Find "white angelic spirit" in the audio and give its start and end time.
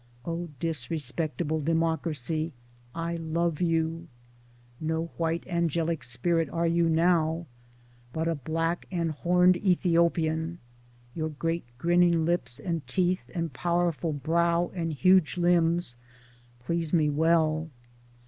5.17-6.49